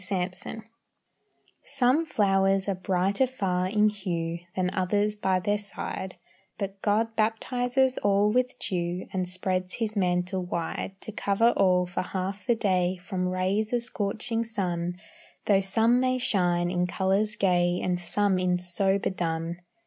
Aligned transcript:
THE 0.01 0.07
FLOWERS 0.33 0.63
Some 1.61 2.07
flowers 2.07 2.67
are 2.67 2.73
brighter 2.73 3.27
far 3.27 3.67
in 3.67 3.89
hue 3.89 4.39
Than 4.55 4.71
others 4.73 5.15
by 5.15 5.39
their 5.39 5.59
side, 5.59 6.15
But 6.57 6.81
God 6.81 7.15
baptizes 7.15 7.99
all 7.99 8.31
with 8.31 8.57
dew, 8.57 9.03
And 9.13 9.29
spreads 9.29 9.73
His 9.75 9.95
mantle 9.95 10.43
wide 10.43 10.99
To 11.01 11.11
cover 11.11 11.51
all 11.55 11.85
for 11.85 12.01
half 12.01 12.47
the 12.47 12.55
day, 12.55 12.97
From 12.97 13.29
rays 13.29 13.73
of 13.73 13.83
scorching 13.83 14.43
sun, 14.43 14.97
Though 15.45 15.61
some 15.61 15.99
may 15.99 16.17
shine 16.17 16.71
in 16.71 16.87
colors 16.87 17.35
gay, 17.35 17.79
And 17.83 17.99
some 17.99 18.39
in 18.39 18.57
sober 18.57 19.11
dun. 19.11 19.57